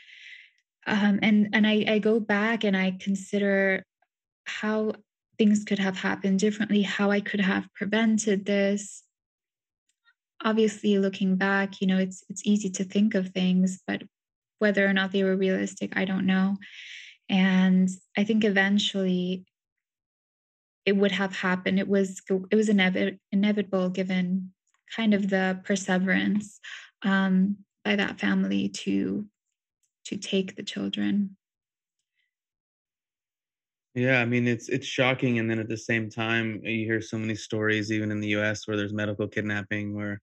[0.86, 3.84] Um, and and I, I go back and I consider
[4.44, 4.92] how
[5.38, 9.02] things could have happened differently, how I could have prevented this.
[10.42, 14.02] Obviously, looking back, you know, it's it's easy to think of things, but
[14.58, 16.56] whether or not they were realistic, I don't know.
[17.28, 19.46] And I think eventually
[20.84, 21.78] it would have happened.
[21.78, 24.52] It was it was inevit- inevitable given
[24.94, 26.60] kind of the perseverance
[27.02, 29.26] um, by that family to
[30.06, 31.36] to take the children
[33.94, 37.18] yeah i mean it's it's shocking and then at the same time you hear so
[37.18, 40.20] many stories even in the us where there's medical kidnapping where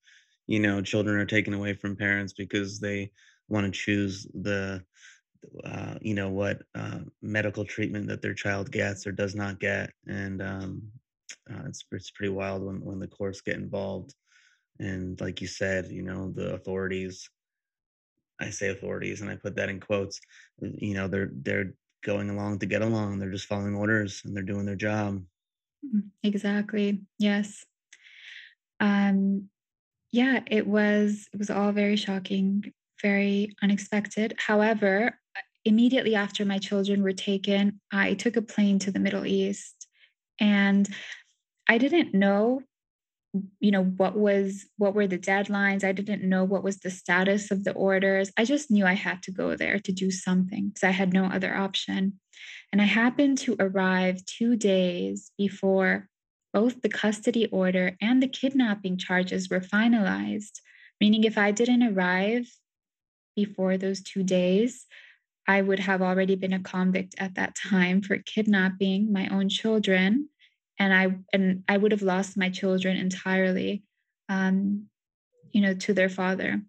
[0.47, 3.09] you know children are taken away from parents because they
[3.47, 4.83] want to choose the
[5.65, 9.91] uh, you know what uh, medical treatment that their child gets or does not get
[10.07, 10.81] and um,
[11.49, 14.13] uh, it's it's pretty wild when when the courts get involved
[14.79, 17.29] and like you said you know the authorities
[18.39, 20.19] I say authorities and I put that in quotes,
[20.59, 21.73] you know, they're they're
[22.03, 23.19] going along to get along.
[23.19, 25.23] They're just following orders and they're doing their job.
[25.85, 27.01] Mm, exactly.
[27.17, 27.65] Yes.
[28.79, 29.49] Um
[30.11, 34.35] yeah, it was it was all very shocking, very unexpected.
[34.37, 35.17] However,
[35.63, 39.87] immediately after my children were taken, I took a plane to the Middle East
[40.39, 40.87] and
[41.67, 42.63] I didn't know
[43.59, 45.83] you know what was what were the deadlines?
[45.83, 48.31] I didn't know what was the status of the orders.
[48.37, 51.25] I just knew i had to go there to do something because i had no
[51.25, 52.19] other option.
[52.71, 56.07] And i happened to arrive 2 days before
[56.53, 60.59] both the custody order and the kidnapping charges were finalized
[60.99, 62.47] meaning if i didn't arrive
[63.35, 64.85] before those 2 days
[65.47, 70.27] i would have already been a convict at that time for kidnapping my own children
[70.79, 73.83] and I and I would have lost my children entirely,
[74.29, 74.87] um,
[75.51, 76.61] you know, to their father.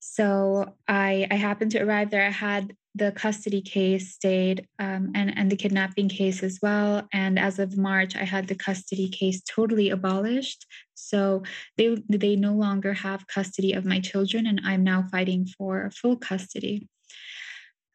[0.00, 2.26] So I I happened to arrive there.
[2.26, 7.06] I had the custody case stayed um, and and the kidnapping case as well.
[7.12, 10.66] And as of March, I had the custody case totally abolished.
[10.94, 11.44] So
[11.76, 16.16] they they no longer have custody of my children, and I'm now fighting for full
[16.16, 16.88] custody.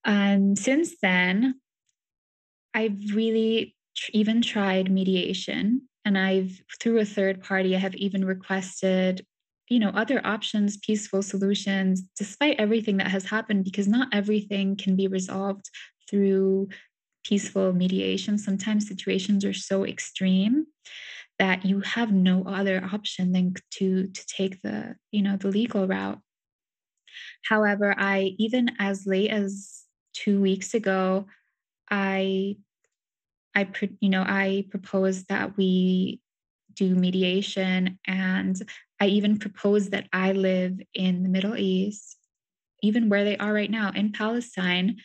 [0.05, 1.59] And since then,
[2.73, 3.75] I've really
[4.13, 9.25] even tried mediation and I've through a third party I have even requested
[9.69, 14.95] you know other options peaceful solutions despite everything that has happened because not everything can
[14.95, 15.69] be resolved
[16.09, 16.69] through
[17.23, 18.37] peaceful mediation.
[18.37, 20.67] Sometimes situations are so extreme
[21.39, 25.87] that you have no other option than to to take the you know the legal
[25.87, 26.19] route.
[27.43, 29.83] However i even as late as
[30.13, 31.25] 2 weeks ago
[31.89, 32.57] i
[33.55, 33.67] I,
[33.99, 36.19] you know, I proposed that we
[36.73, 38.61] do mediation, and
[38.99, 42.17] I even proposed that I live in the Middle East,
[42.83, 44.97] even where they are right now in Palestine.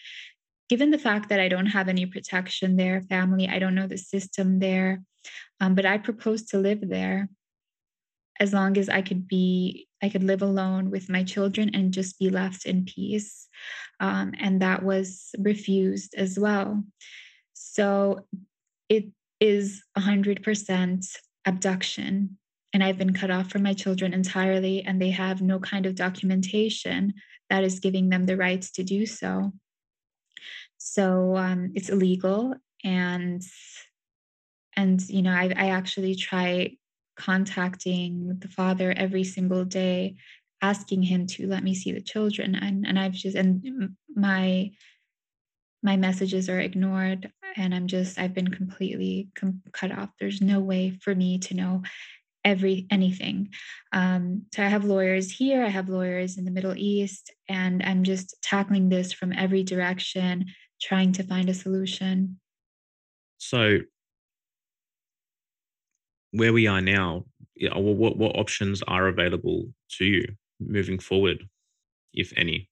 [0.68, 3.98] Given the fact that I don't have any protection there, family, I don't know the
[3.98, 5.03] system there,
[5.61, 7.28] um, but I proposed to live there
[8.40, 12.18] as long as I could be, I could live alone with my children and just
[12.18, 13.46] be left in peace.
[14.01, 16.82] Um, and that was refused as well.
[17.73, 18.27] So
[18.89, 19.05] it
[19.39, 21.16] is 100%
[21.47, 22.37] abduction.
[22.73, 25.95] And I've been cut off from my children entirely, and they have no kind of
[25.95, 27.14] documentation
[27.49, 29.53] that is giving them the rights to do so.
[30.79, 32.55] So um, it's illegal,
[32.85, 33.43] and
[34.77, 36.77] and you know I, I actually try
[37.16, 40.14] contacting the father every single day
[40.62, 44.71] asking him to let me see the children and and I've just and my
[45.83, 50.11] my messages are ignored and i'm just i've been completely com- cut off.
[50.18, 51.83] There's no way for me to know
[52.45, 53.51] every anything.
[53.93, 58.05] Um, so i have lawyers here i have lawyers in the middle east and i'm
[58.05, 60.47] just tackling this from every direction
[60.81, 62.41] trying to find a solution.
[63.39, 63.81] So
[66.33, 67.24] where we are now
[67.61, 69.66] what, what options are available
[69.99, 70.24] to you
[70.59, 71.47] moving forward
[72.14, 72.70] if any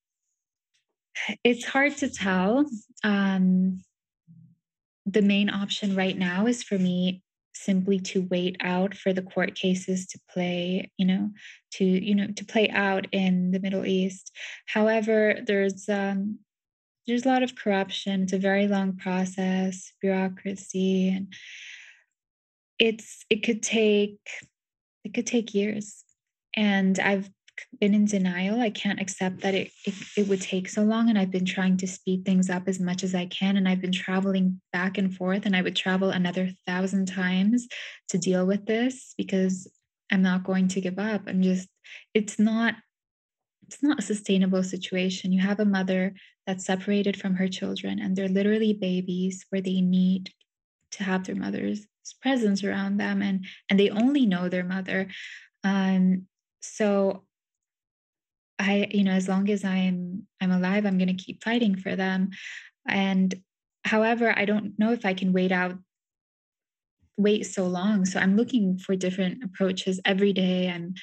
[1.45, 2.64] it's hard to tell.
[3.05, 3.83] Um,
[5.07, 7.23] the main option right now is for me
[7.55, 11.29] simply to wait out for the court cases to play you know
[11.73, 14.31] to you know to play out in the middle east.
[14.66, 16.39] However there's um
[17.07, 18.25] there's a lot of corruption.
[18.25, 21.33] It's a very long process bureaucracy and
[22.79, 24.21] it's it could take
[25.05, 26.05] it could take years.
[26.55, 27.31] And i've
[27.81, 28.61] been in denial.
[28.61, 31.09] I can't accept that it, it, it would take so long.
[31.09, 33.57] And I've been trying to speed things up as much as I can.
[33.57, 37.67] And I've been traveling back and forth, and I would travel another thousand times
[38.09, 39.71] to deal with this because
[40.11, 41.23] I'm not going to give up.
[41.27, 41.69] I'm just,
[42.15, 42.75] it's not.
[43.67, 45.31] It's not a sustainable situation.
[45.31, 46.15] You have a mother
[46.47, 50.31] that's separated from her children, and they're literally babies where they need
[50.93, 51.87] to have their mother's
[52.23, 55.09] presence around them, and and they only know their mother.
[55.65, 56.27] Um,
[56.63, 57.25] so
[58.59, 61.95] I, you know, as long as I'm I'm alive, I'm going to keep fighting for
[61.97, 62.31] them.
[62.87, 63.35] And
[63.85, 65.79] however, I don't know if I can wait out
[67.17, 68.05] wait so long.
[68.05, 70.71] So I'm looking for different approaches every day.
[70.71, 70.95] I'm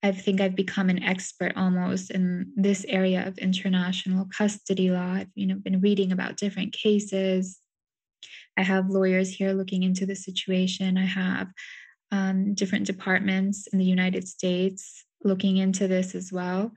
[0.00, 5.14] I think I've become an expert almost in this area of international custody law.
[5.14, 7.58] I've, you know, been reading about different cases.
[8.56, 10.96] I have lawyers here looking into the situation.
[10.96, 11.48] I have
[12.12, 16.72] um, different departments in the United States looking into this as well.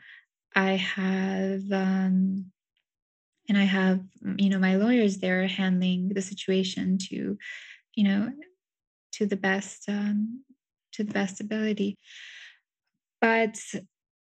[0.55, 2.51] I have, um,
[3.47, 4.01] and I have,
[4.37, 7.37] you know, my lawyers there handling the situation to,
[7.95, 8.31] you know,
[9.13, 10.43] to the best, um,
[10.93, 11.97] to the best ability.
[13.19, 13.57] But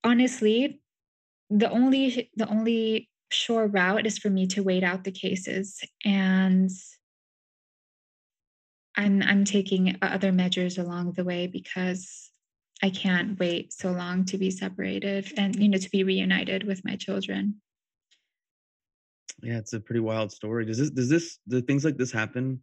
[0.03, 0.81] honestly,
[1.49, 6.69] the only the only sure route is for me to wait out the cases and
[8.95, 12.28] I'm I'm taking other measures along the way because
[12.81, 16.85] I can't wait so long to be separated and you know to be reunited with
[16.85, 17.61] my children.
[19.41, 20.65] Yeah, it's a pretty wild story.
[20.65, 22.61] Does this does this do things like this happen?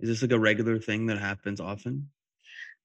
[0.00, 2.10] Is this like a regular thing that happens often?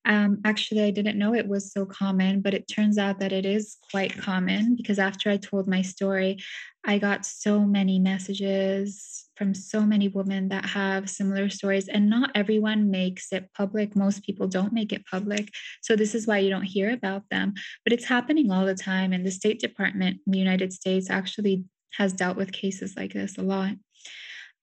[0.06, 3.46] Um, actually, I didn't know it was so common, but it turns out that it
[3.46, 6.38] is quite common because after I told my story,
[6.86, 12.32] I got so many messages from so many women that have similar stories, and not
[12.36, 13.96] everyone makes it public.
[13.96, 15.50] Most people don't make it public.
[15.82, 17.54] So, this is why you don't hear about them.
[17.84, 19.14] But it's happening all the time.
[19.14, 23.38] And the State Department in the United States actually has dealt with cases like this
[23.38, 23.74] a lot.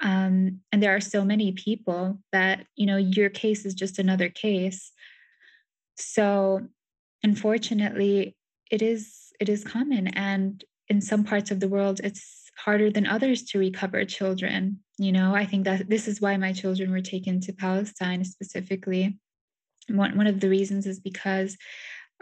[0.00, 4.28] Um, and there are so many people that, you know, your case is just another
[4.28, 4.90] case.
[5.96, 6.66] So,
[7.22, 8.36] unfortunately,
[8.72, 13.06] it is it is common and in some parts of the world it's harder than
[13.06, 14.80] others to recover children.
[14.98, 19.18] You know, I think that this is why my children were taken to Palestine specifically.
[19.88, 21.56] One, one of the reasons is because,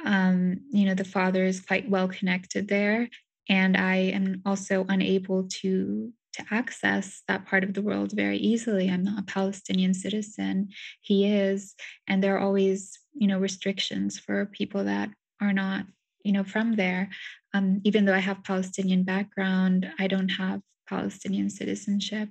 [0.04, 3.08] um, you know, the father is quite well connected there.
[3.48, 8.88] And I am also unable to to access that part of the world very easily.
[8.88, 10.68] I'm not a Palestinian citizen.
[11.00, 11.74] He is,
[12.06, 15.10] and there are always, you know, restrictions for people that
[15.40, 15.86] are not,
[16.24, 17.10] you know, from there.
[17.52, 22.28] Um, even though I have Palestinian background, I don't have Palestinian citizenship.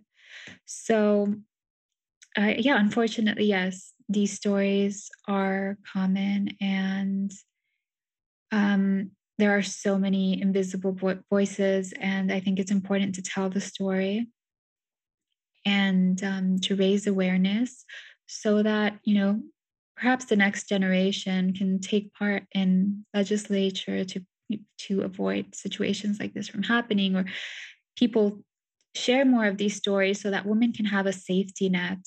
[0.65, 1.36] So,
[2.38, 7.32] uh, yeah, unfortunately, yes, these stories are common, and
[8.51, 13.49] um, there are so many invisible vo- voices, and I think it's important to tell
[13.49, 14.28] the story
[15.65, 17.86] and um, to raise awareness
[18.28, 19.41] so that you know
[19.95, 24.24] perhaps the next generation can take part in legislature to
[24.78, 27.26] to avoid situations like this from happening or
[27.95, 28.41] people
[28.95, 32.00] share more of these stories so that women can have a safety net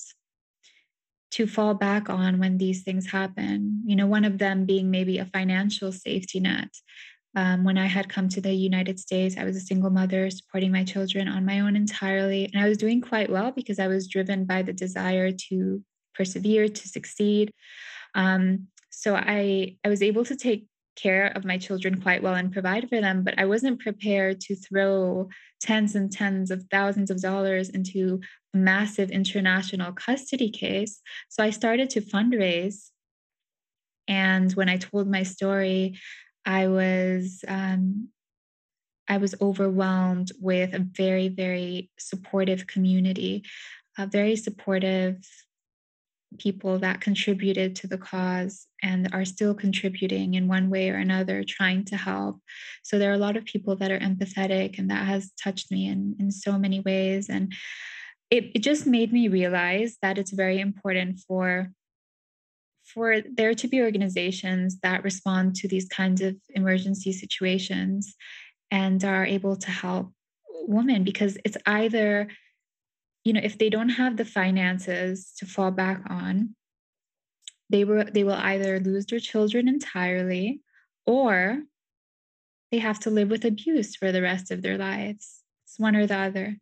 [1.30, 3.82] to fall back on when these things happen.
[3.86, 6.68] You know one of them being maybe a financial safety net.
[7.34, 10.70] Um, when i had come to the united states i was a single mother supporting
[10.70, 14.06] my children on my own entirely and i was doing quite well because i was
[14.06, 15.82] driven by the desire to
[16.14, 17.50] persevere to succeed.
[18.14, 20.66] Um, so i i was able to take
[20.96, 24.54] care of my children quite well and provide for them, but I wasn't prepared to
[24.54, 25.28] throw
[25.60, 28.20] tens and tens of thousands of dollars into
[28.54, 31.00] a massive international custody case.
[31.28, 32.90] So I started to fundraise.
[34.08, 35.98] And when I told my story,
[36.44, 38.08] I was um,
[39.08, 43.44] I was overwhelmed with a very, very supportive community,
[43.98, 45.18] a very supportive
[46.38, 51.44] people that contributed to the cause and are still contributing in one way or another,
[51.46, 52.40] trying to help.
[52.82, 55.88] So there are a lot of people that are empathetic, and that has touched me
[55.88, 57.28] in, in so many ways.
[57.28, 57.52] And
[58.30, 61.70] it, it just made me realize that it's very important for
[62.84, 68.14] for there to be organizations that respond to these kinds of emergency situations
[68.70, 70.12] and are able to help
[70.66, 72.28] women because it's either
[73.24, 76.54] you know if they don't have the finances to fall back on
[77.70, 80.60] they were they will either lose their children entirely
[81.06, 81.62] or
[82.70, 85.42] they have to live with abuse for the rest of their lives.
[85.66, 86.56] It's one or the other.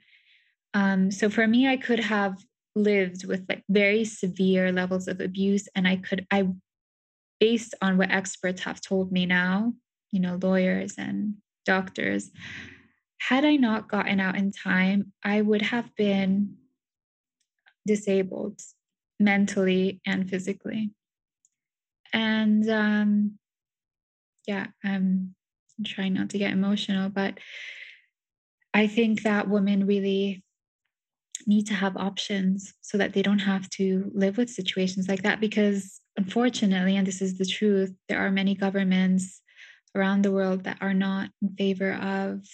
[0.75, 2.37] Um, so for me i could have
[2.77, 6.49] lived with like very severe levels of abuse and i could i
[7.41, 9.73] based on what experts have told me now
[10.13, 11.35] you know lawyers and
[11.67, 12.31] doctors
[13.21, 16.57] had I not gotten out in time, I would have been
[17.87, 18.61] disabled
[19.19, 20.91] mentally and physically.
[22.13, 23.39] And um,
[24.47, 25.35] yeah, I'm
[25.85, 27.39] trying not to get emotional, but
[28.73, 30.43] I think that women really
[31.47, 35.41] need to have options so that they don't have to live with situations like that
[35.41, 39.41] because unfortunately and this is the truth there are many governments
[39.95, 42.45] around the world that are not in favor of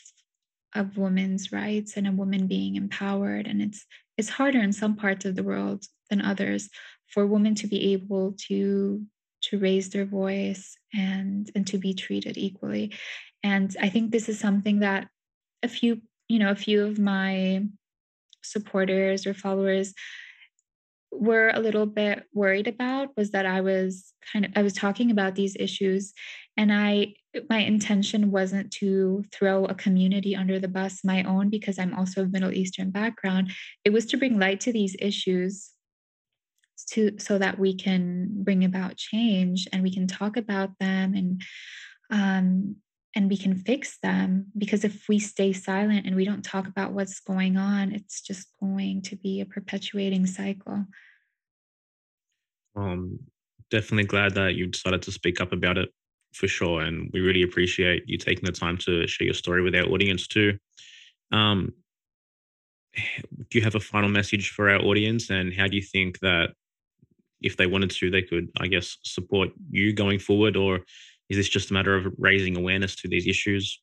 [0.74, 3.46] of women's rights and a woman being empowered.
[3.46, 3.84] And it's
[4.16, 6.68] it's harder in some parts of the world than others
[7.08, 9.02] for women to be able to
[9.42, 12.94] to raise their voice and and to be treated equally.
[13.42, 15.08] And i think this is something that
[15.62, 17.62] a few you know a few of my
[18.42, 19.94] supporters or followers
[21.12, 25.10] were a little bit worried about was that I was kind of I was talking
[25.10, 26.12] about these issues
[26.56, 27.14] and I
[27.48, 32.22] my intention wasn't to throw a community under the bus my own because I'm also
[32.22, 33.52] of Middle Eastern background.
[33.84, 35.70] It was to bring light to these issues
[36.90, 41.42] to so that we can bring about change and we can talk about them and
[42.10, 42.76] um
[43.14, 44.46] and we can fix them.
[44.58, 48.48] Because if we stay silent and we don't talk about what's going on it's just
[48.60, 50.84] going to be a perpetuating cycle.
[52.76, 53.20] Um
[53.70, 55.88] definitely glad that you decided to speak up about it
[56.36, 59.74] for sure and we really appreciate you taking the time to share your story with
[59.74, 60.56] our audience too
[61.32, 61.72] um
[63.50, 66.50] do you have a final message for our audience and how do you think that
[67.40, 70.80] if they wanted to, they could, I guess, support you going forward, or
[71.28, 73.80] is this just a matter of raising awareness to these issues?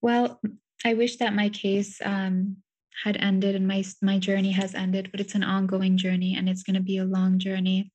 [0.00, 0.40] Well,
[0.84, 2.56] I wish that my case um,
[3.04, 6.62] had ended and my my journey has ended, but it's an ongoing journey and it's
[6.62, 7.90] going to be a long journey.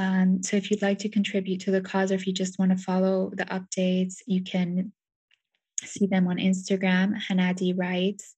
[0.00, 2.70] Um, so if you'd like to contribute to the cause, or if you just want
[2.70, 4.92] to follow the updates, you can
[5.84, 8.34] see them on Instagram, Hanady Writes.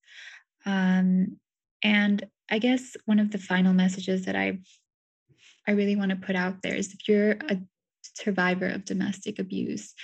[0.67, 1.37] Um,
[1.81, 4.59] and I guess one of the final messages that I
[5.69, 7.61] I really want to put out there is if you're a
[8.15, 9.95] survivor of domestic abuse,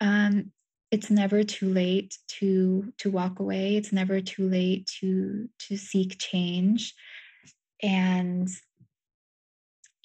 [0.00, 0.52] um,
[0.92, 3.76] it's never too late to to walk away.
[3.76, 6.94] It's never too late to to seek change,
[7.82, 8.48] and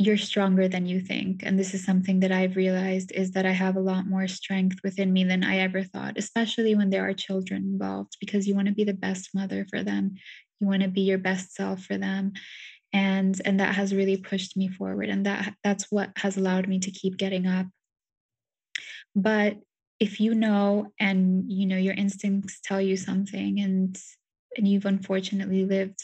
[0.02, 1.43] you're stronger than you think.
[1.43, 4.80] And this is something that I've realized is that I have a lot more strength
[4.82, 8.70] within me than I ever thought, especially when there are children involved, because you want
[8.70, 10.16] to be the best mother for them.
[10.62, 12.32] You want to be your best self for them.
[12.93, 15.10] And and that has really pushed me forward.
[15.10, 17.68] And that that's what has allowed me to keep getting up.
[19.16, 19.58] But
[20.00, 24.00] if you know and you know your instincts tell you something and
[24.56, 26.00] and you've unfortunately lived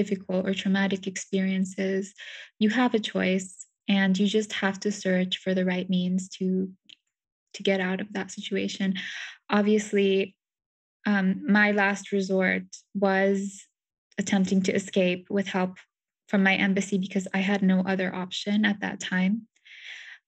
[0.00, 2.14] difficult or traumatic experiences,
[2.58, 6.70] you have a choice and you just have to search for the right means to
[7.54, 8.94] to get out of that situation.
[9.50, 10.36] Obviously,
[11.06, 13.64] um, my last resort was
[14.18, 15.78] attempting to escape with help
[16.28, 19.48] from my embassy because I had no other option at that time.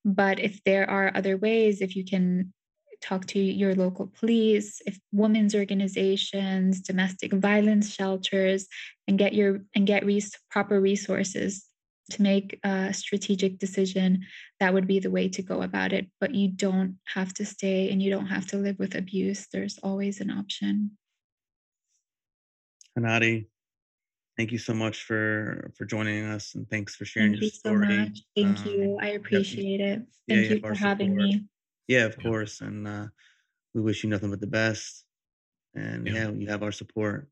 [0.04, 2.52] But if there are other ways, if you can
[3.00, 8.66] talk to your local police, if women's organizations, domestic violence shelters,
[9.08, 11.64] and get your and get res- proper resources
[12.10, 14.26] to make a strategic decision,
[14.58, 16.10] that would be the way to go about it.
[16.20, 19.46] But you don't have to stay and you don't have to live with abuse.
[19.52, 20.96] There's always an option.
[22.98, 23.46] Hanady,
[24.36, 27.50] thank you so much for for joining us and thanks for sharing Thank your you
[27.50, 27.86] so story.
[27.86, 28.20] much.
[28.36, 28.98] Thank Um, you.
[29.00, 30.02] I appreciate it.
[30.26, 31.28] yeah, Thank you you for having support.
[31.28, 31.44] me.
[31.90, 32.22] Yeah, of Yeah.
[32.22, 32.60] course.
[32.60, 33.06] And uh,
[33.74, 35.04] we wish you nothing but the best.
[35.74, 36.14] And Yeah.
[36.14, 37.28] yeah, you have our support.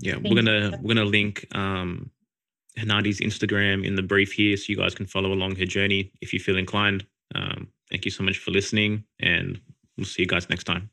[0.00, 2.10] Yeah, Thank we're gonna we're gonna link um
[2.78, 6.32] Hanady's Instagram in the brief here, so you guys can follow along her journey if
[6.32, 7.04] you feel inclined.
[7.34, 9.60] Um, thank you so much for listening, and
[9.96, 10.88] we'll see you guys next time.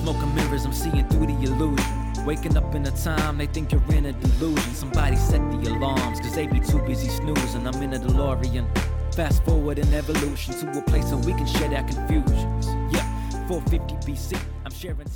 [0.00, 2.24] Smoking mirrors, I'm seeing through the illusion.
[2.24, 4.72] Waking up in a time they think you're in a delusion.
[4.74, 7.66] Somebody set the alarms, cause they be too busy snoozing.
[7.66, 8.64] I'm in a DeLorean.
[9.14, 12.66] Fast forward in evolution to a place where we can share our confusions.
[12.94, 13.06] Yeah,
[13.46, 15.06] 450 BC, I'm sharing